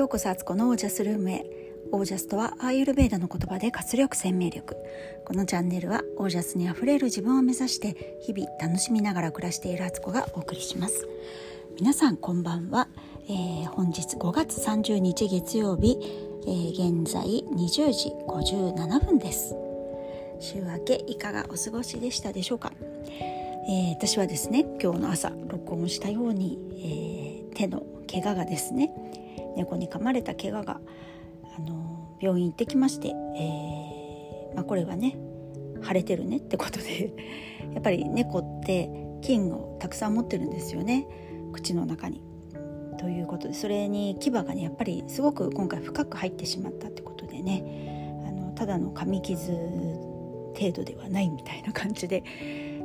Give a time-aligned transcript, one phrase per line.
[0.00, 1.44] ようこそアツコのオージャスルームへ。
[1.92, 4.74] オージャスとはアーユルベーダの言葉で活力生命力。
[5.26, 11.06] このチャンネルはオージャスにあふれる自分を目指して日々楽しみながら暮らしているアツコがお送りします。
[11.78, 12.88] 皆さんこんばんは、
[13.28, 15.98] えー、本日5月30日月曜日、
[16.46, 19.54] えー、現在20時57分です。
[20.40, 22.72] 週明けいかがお過ごしでしたでしょうか、
[23.68, 28.90] えー、私はですね今日の朝録音したように、え手の怪我がですね
[29.56, 30.80] 猫に噛まれた怪我が
[31.56, 35.16] あの病院行ってきまして、えー、まあ、これはね
[35.82, 37.12] 腫れてるねってことで
[37.72, 38.90] やっぱり猫って
[39.22, 41.06] 菌をたくさん持ってるんですよね
[41.52, 42.22] 口の中に。
[42.98, 47.64] ということでそれに牙がねやっぱりすごく今回深く入ってしまったってことでね
[48.28, 49.52] あのただの噛み傷
[50.54, 52.22] 程度ではないみたいな感じで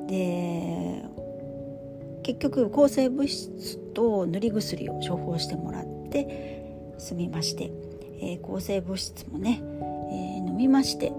[0.08, 1.04] で
[2.24, 5.86] 結局抗生物質と塗り薬を処方してもらっ
[6.24, 7.72] て済みまして、
[8.22, 11.12] えー、抗生物質もね、えー、飲みまして、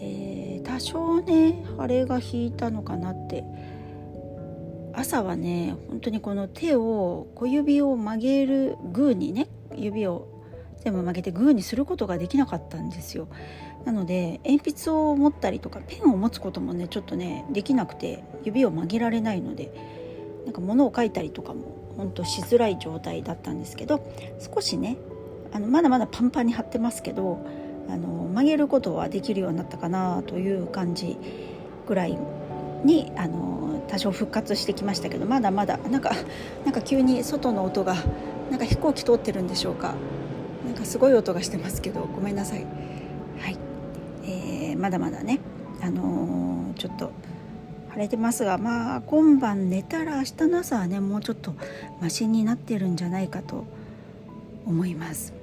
[0.00, 3.44] えー、多少ね腫れが引いたのかなって。
[4.94, 10.28] 朝はね本当にこの手を小指を曲げるグーにね指を
[10.84, 13.28] 全部曲げてグーにすることができなかったんですよ。
[13.84, 19.72] なので鉛筆を持ったりとかペンを持つこともねちょっとねできなくて指を曲げられないので
[20.44, 24.04] なんか物を書いたりとかも本当しづらい状態だったんですけど
[24.38, 24.96] 少しね
[25.52, 27.44] あのまだまだパンパンに張ってますけど
[27.88, 31.18] あの曲げることはできるようになったかなという感じ
[31.86, 32.18] ぐらい
[32.84, 36.12] にあの多少復活してきましたけどまだまだなんか
[36.64, 37.96] なんか急に外の音が
[38.50, 39.94] なんか飛行機通ってるんでしょうか。
[40.64, 42.64] なんかすごい音がしてますけどごめんなさい。
[43.40, 43.58] はい、
[44.24, 45.40] えー、まだまだね
[45.82, 47.10] あのー、ちょっと
[47.92, 51.54] 晴れてますがまあ今晩寝たら明日の朝はねもうちょっと
[52.00, 53.66] マシになってるんじゃないかと
[54.64, 55.34] 思います。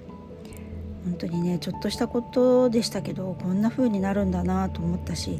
[1.05, 5.39] 本当にねちょっとしたことでしたけどこんな風になるんだなと思ったし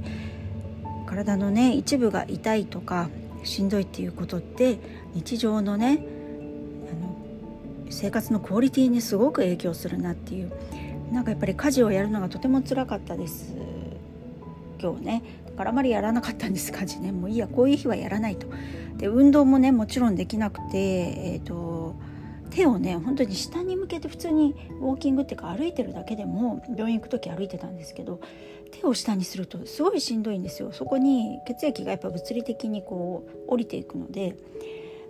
[1.06, 3.10] 体のね一部が痛いとか
[3.44, 4.80] しんどいっていうことって
[5.16, 6.06] 日常のね
[6.92, 7.18] あの
[7.90, 10.52] 生活のクオリティにすごく影響するなっていう
[11.12, 13.54] なんかやっぱり家事をやるのがとても辛かったです。
[14.82, 15.24] 今日ね。
[15.60, 17.12] からあまりやらなかったんです家事ね。
[17.12, 18.48] もういいやこういう日はやらないと。
[18.96, 21.96] で運動もねもちろんできなくてえっ、ー、と
[22.50, 28.22] 手をね本当に下に向けて普通にウォーキングっていうか歩いてるだけでも病院行く時歩いてたんですけど
[28.72, 30.72] 手を下にするとすごいしんどいんですよ。
[30.72, 34.38] そこに血液がやっぱ物理的にこう降りていくので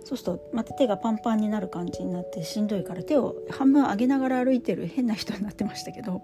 [0.04, 6.22] そうするとまた手がパンパンになる感じになってしんどいから手を半分上げながら歩いてる変な人になってましたけど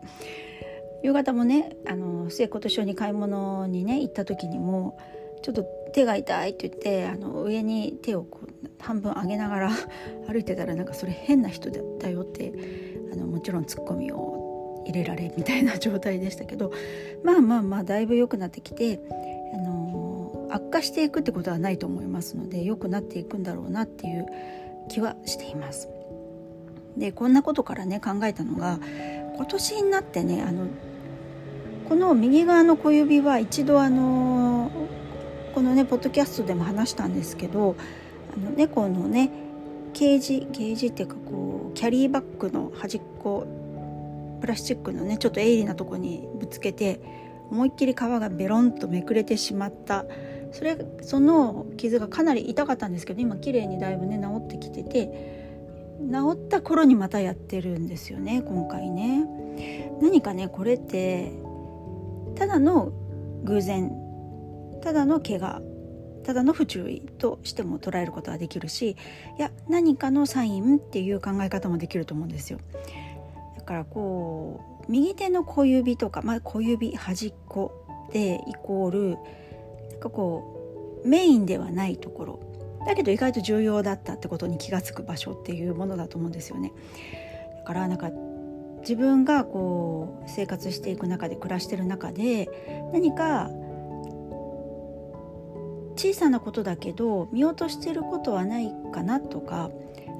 [1.06, 4.98] 夕方もねあの末子と一緒に買い物にね行った時にも
[5.40, 5.62] ちょっと
[5.92, 9.70] 手が痛いって言ってあの上に手をこう半分上げながら
[10.26, 12.52] 歩いてたらなんかそれ変な人だったよって
[13.12, 16.72] あのもちろんツッコミを入れられみたいな状態でしたけど
[17.22, 18.98] まあまあまあだいぶ良くなってきて
[19.54, 24.26] あの悪化していくってことはないと思いますので良くなっていくんだろうなっていう
[24.88, 25.88] 気はしています。
[26.96, 28.80] でこんなことからね考えたのが
[29.36, 30.66] 今年になってねあの
[31.88, 34.70] この右側の小指は一度あの
[35.54, 37.76] このねポッドキャストでも話したんですけど
[38.36, 39.30] あの猫のね
[39.92, 43.46] ケージケージっていうかこうキャリーバッグの端っこ
[44.40, 47.00] プラスチックのねちょっと鋭利なとこにぶつけて
[47.50, 50.04] 思いっきり皮がベロンとめくれてしまった。
[50.52, 55.06] それその傷がかなり痛かったんですけど今綺麗にだいぶね治ってきてて
[56.00, 59.26] 治った頃にまたやってるんですよね今回ね。
[60.00, 61.32] 何かねこれって
[62.36, 62.92] ただの
[63.44, 63.90] 偶然
[64.82, 65.60] ただの怪我
[66.24, 68.96] ただの不注意としても捉えることができるし
[69.38, 72.58] いや何かのサインっていう考え方もできると思うんですよ。
[73.56, 79.18] だからこう右手の小指とか、まあ、小指端っこでイコール
[79.90, 82.40] なんかこうメインではないところ
[82.86, 86.72] だけど意外と重要だったってことに気が付く場所っていうものだと思うんですよね。
[87.58, 88.10] だからなんか
[88.86, 92.48] 自分がこう生活していく中で暮らしてる中で
[92.92, 93.50] 何か
[95.96, 99.70] 小さなことだけど見落としてることはないかなとか、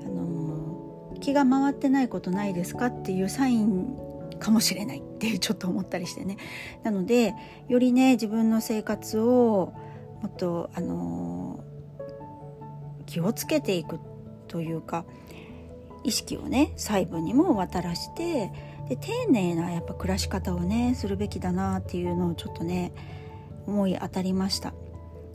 [0.04, 3.94] あの気が回ってないことないですかっていうサイン
[4.40, 6.38] かもしれないってちょっと思ったりしてね。
[6.82, 7.34] なので
[7.68, 9.74] よりね自分の生活を
[10.22, 11.60] もっと、あの
[13.04, 14.00] 気をつけていく
[14.48, 15.04] というか
[16.06, 18.52] 意識をね細部にも渡らして
[18.88, 22.92] で丁寧なやっぱ暮らし方をねするべきだなっていうのをちょっとね
[23.66, 24.72] 思い当たりました。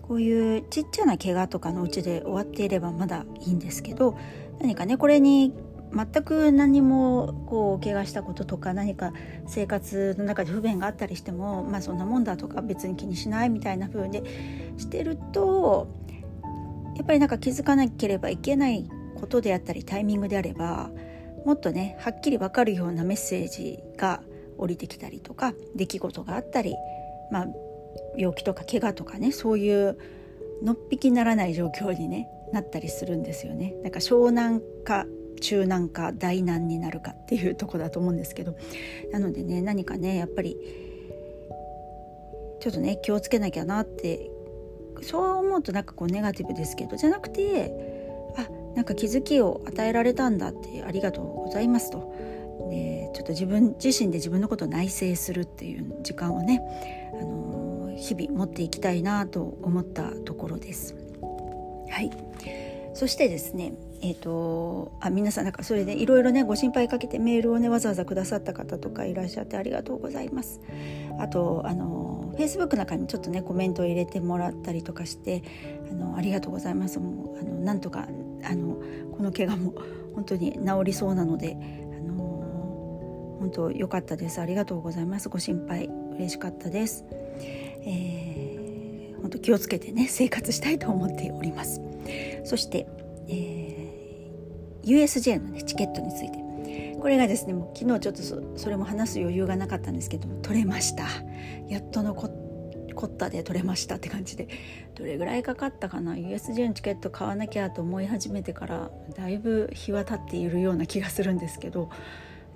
[0.02, 4.18] こういうちっちゃな怪我とかのうちで終わっていればまだいいんですけど
[4.60, 5.54] 何かねこれに
[5.94, 9.14] 全く何もこう怪我したこととか何か
[9.48, 14.22] 生活の中で不便があったりしてもまあそんなもんだとか別に気にしないみたいな風に
[14.78, 15.88] してると
[16.98, 18.90] やっぱりなんか気づかなければいけない
[19.22, 20.90] ことであったりタイミングであれば
[21.46, 24.22] もっとねはっきり分かるようなメッセージが
[24.58, 26.76] 降りてきたりとか出来事があったり、
[27.32, 27.48] まあ、
[28.18, 29.98] 病気とか怪我とかねそういう
[30.64, 33.74] のっぴきならない状況に、ね、なったりするんですよね。
[33.82, 35.06] なんか湘南か
[35.40, 38.56] 中難か大難になるかっていうとこだと思うんですけど
[39.12, 40.56] なのでね何かねやっぱり
[42.60, 44.30] ちょっとね気をつけなきゃなって
[45.02, 47.91] そう思うとなんかこうネガティブですけどじゃなくて
[48.76, 52.14] なんか気づきを与えられたんだってありがとうございますと。
[52.70, 56.62] でちょっと自分自身で自分のことを内省するっていう時間をね、
[57.20, 60.96] あの日々持っていきたいなと思ったところです。
[61.90, 62.12] はい
[62.94, 63.74] そしてですね
[64.04, 70.60] えーと、あ皆さんなんかそれでいろいろねご心配かけてメールをねわざわざくださった方とかいらっしゃってありがとうございます。
[71.20, 75.44] あとあのフェイスブックの中にちょっとねコメントを入れてもらったりとかして
[75.90, 78.08] あのありがとうございますもうあのなんとか
[78.44, 78.76] あの
[79.12, 79.74] この怪我も
[80.16, 81.58] 本当に治りそうなので
[81.98, 87.06] あの本当良かったですありがとうございますご心配嬉しかったです。
[87.84, 91.82] えー、本当気をつけてね生活したいと思っております。
[92.44, 92.88] そして、
[93.28, 93.72] えー
[94.84, 96.41] USJ の、ね、チケットについて
[97.02, 101.06] これがですねもう昨日ちょっとそれも話す余裕がなかったんですけど取れました。
[101.68, 102.30] やっとのこ
[102.94, 104.48] コッタで取れましたって感じで
[104.96, 111.90] どれぐらいかかったかな？USJ のチケット買わなきゃと思い始めてからだいぶ日は経っているような気がするんですけど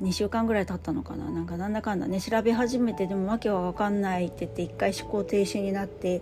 [0.01, 1.31] 2週間ぐらい経ったのかな？
[1.31, 6.21] なんかなんだかんだね調べ始めてでも訳は分かんないって言って一回思考停止になって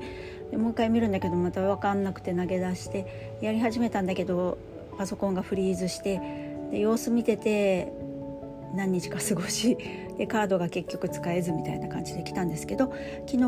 [0.51, 4.59] でもう一回見るんだけどまた分かんなくて投げ出してやり始めたんだけど
[4.97, 6.21] パソコンがフリーズして
[6.71, 7.91] で様子見てて
[8.73, 9.77] 何日か過ごし
[10.17, 12.93] でカードが結局使えずみたいな感じで来たんですけど
[13.27, 13.43] 昨日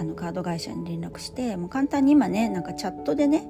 [0.00, 3.46] あのカード会社に連絡してもう簡単に今ねなんかチャットでね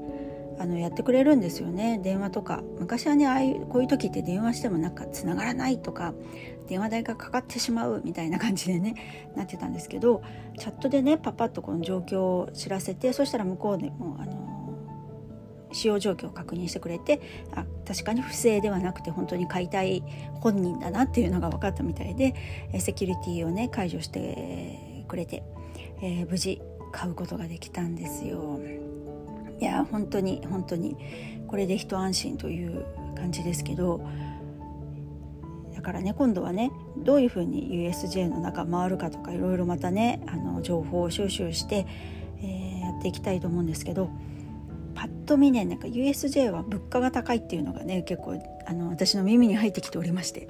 [0.58, 2.00] あのやってくれるんですよね。
[2.02, 6.14] 電話とか昔はねああいうこういう時って電話してもなんか繋がらないとか
[6.66, 8.94] 電話代がかかってしまうみたいな感じでね
[9.36, 10.22] なってたんですけど
[10.58, 14.45] チャットでねパパッとこの状況を知らせてそしたら向こうでもあの
[15.76, 17.20] 使用状況を確認してくれて
[17.54, 20.02] あ確かに不正ではなくて本当に買いたい
[20.40, 22.34] 本人だなっていうのが分かったみたいで
[22.80, 25.42] セキュリティをね解除してくれて、
[26.02, 26.62] えー、無事
[26.92, 28.58] 買うことができたんですよ。
[29.60, 30.96] いや本当に本当に
[31.46, 32.84] これで一安心という
[33.16, 34.00] 感じですけど
[35.74, 41.86] だからね今度はねどういうふうに USJ の中回るかとかいろいろまたねあの情報を収集して、
[42.42, 44.10] えー、やっていきたいと思うんですけど
[44.96, 50.48] パッと見ねなんか USJ は物価が高いっていうのがね結構あの私の耳に入ってきておりまして、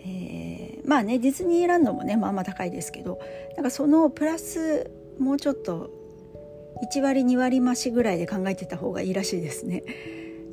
[0.00, 3.20] えー、まあねディズニーランドもねまあまあ高いですけど
[3.56, 5.90] なんかそのプラスもうちょっと
[6.90, 9.84] 1割2割増しぐらいで考えてた方がいいらしいですね。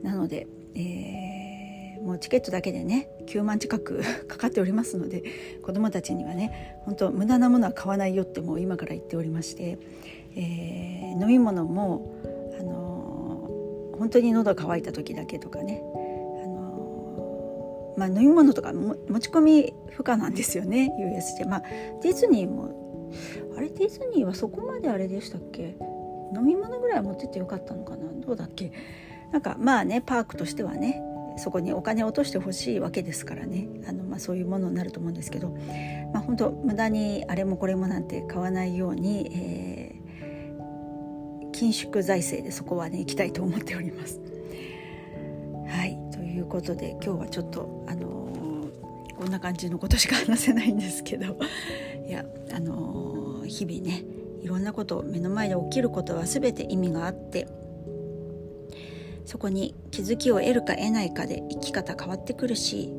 [0.04, 5.24] なので、えー、もうチケットだけでね9万近くかかっておりますので
[5.64, 9.80] 子どもたちにはね本当無駄なものは買わないよってもう今から言っておりまして、
[10.36, 12.35] えー、飲み物も
[14.06, 15.82] 本当に喉乾いた時だけとかね。
[16.44, 21.50] あの、まあ、飲み物とか持ち込み不可なんですよね USJ。
[21.50, 21.64] まあ、
[22.04, 23.10] ディズニーも
[23.58, 25.76] あれディズニーはそこまであれでしたっけ？
[26.36, 28.04] 飲み物ぐらい持ってってよかったのかな？
[28.24, 28.72] どうだっけ？
[29.32, 31.02] なんかまあねパークとしてはね
[31.38, 33.68] そこにお金を落としてほしいわけですからね。
[33.88, 35.50] あの、まあ、そういうものになると思うんですけど、
[36.14, 39.85] まあ、本当無駄にあれもこれもなんて買わないように、え
[41.56, 44.20] 緊縮財政でそこはね行きたいと思っております。
[45.70, 51.38] はいということで今日はちょっとあのー、こんな感じのことしか話せないんですけど
[52.08, 54.04] いやあのー、日々ね
[54.42, 57.48] いろんなこと目の前で起きることは全て意味があって
[59.26, 62.92] そこに気づきを得るか得ないかで生き方変わってくるし、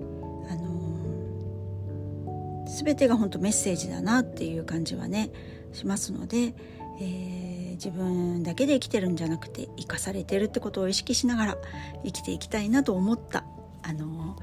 [0.51, 5.31] あのー、全てが本当メッセージだなっていう感じはね
[5.73, 6.55] しますので、
[7.01, 7.46] えー
[7.77, 11.59] 自分だけで生きてるんじゃなくて生かされてるってことを意識しながら
[12.05, 13.45] 生きていきたいなと思った。
[13.83, 14.37] あの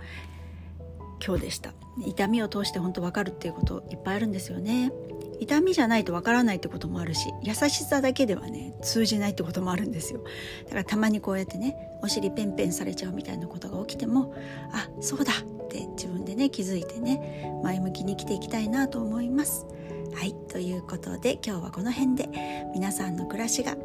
[1.25, 1.73] 今日でした。
[2.05, 4.91] 痛みを通して本当分かるっていうこといっぱいあるんですよね。
[5.39, 10.23] 痛みじゃないと分からないってこともあるし優しさだけではね通じないってこともあるんですよ。
[10.65, 14.33] だからたまにこうやってねお尻ペンペンされちゃうみたいなことが起きても
[14.71, 19.65] あそうだって自分でね気づいてね前向きに生きていきたいなと思います。
[20.15, 22.29] はいということで今日はこの辺で。
[22.73, 23.75] 皆さんの暮らしがあ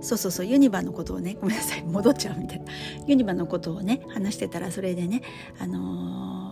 [0.00, 2.64] そうそうそうユニバのことをねごめんなさい戻っちゃうみたいな。
[3.06, 5.22] ユニバのことをね話してたらそれでね
[5.58, 6.51] あの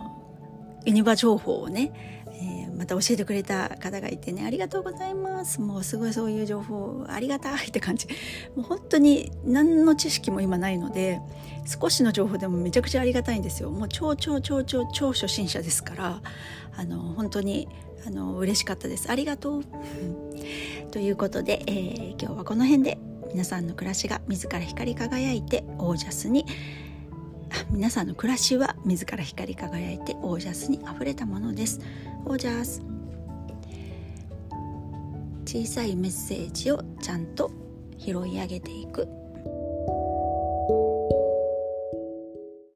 [0.85, 5.61] ユニバ情報をね、えー、また教えてくれた方がいてねありがとうございます。
[5.61, 8.07] もうすごいそういう情報ありがたいって感じ。
[8.55, 11.21] もう本当に何の知識も今ないので
[11.65, 13.69] 少しの情報でもめちゃくちゃありがたいんですよ。
[13.69, 16.21] もう超超超超超初心者ですから
[16.75, 17.67] あの本当に
[18.05, 19.11] あの嬉しかったです。
[19.11, 19.63] ありがとう。
[20.91, 22.97] ということで、えー、今日はこの辺で
[23.31, 26.45] 皆さんの暮らしが自ら光り輝いてオージャスに
[27.71, 31.79] 皆さんの暮らしは自ら光り輝いてオージャスにあふれたものです。
[32.25, 32.83] オージャス。
[35.45, 37.49] 小さいメッセージをちゃんと
[37.97, 39.07] 拾い上げていく。